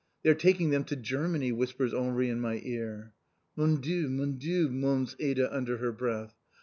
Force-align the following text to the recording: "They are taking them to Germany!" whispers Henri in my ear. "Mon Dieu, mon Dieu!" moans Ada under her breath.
"They 0.23 0.31
are 0.31 0.33
taking 0.33 0.71
them 0.71 0.83
to 0.85 0.95
Germany!" 0.95 1.51
whispers 1.51 1.93
Henri 1.93 2.27
in 2.27 2.39
my 2.41 2.59
ear. 2.63 3.13
"Mon 3.55 3.79
Dieu, 3.81 4.09
mon 4.09 4.39
Dieu!" 4.39 4.67
moans 4.67 5.15
Ada 5.19 5.55
under 5.55 5.77
her 5.77 5.91
breath. 5.91 6.33